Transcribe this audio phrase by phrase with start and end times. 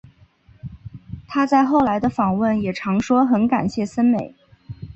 [1.27, 4.33] 她在后来的访问也常说很感谢森美。